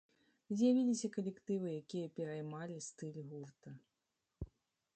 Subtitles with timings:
[0.59, 3.69] З'явіліся калектывы, якія пераймалі стыль гурта.